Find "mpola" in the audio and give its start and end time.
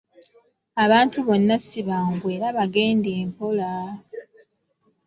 3.29-3.69